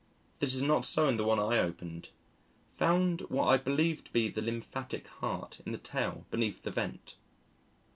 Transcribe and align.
This 0.39 0.55
is 0.55 0.63
not 0.63 0.83
so 0.83 1.07
in 1.07 1.17
the 1.17 1.23
one 1.23 1.37
I 1.39 1.59
opened. 1.59 2.09
Found 2.69 3.21
what 3.29 3.49
I 3.49 3.57
believe 3.57 4.03
to 4.05 4.11
be 4.11 4.29
the 4.29 4.41
lymphatic 4.41 5.05
heart 5.07 5.59
in 5.63 5.73
the 5.73 5.77
tail 5.77 6.25
beneath 6.31 6.63
the 6.63 6.71
vent. 6.71 7.17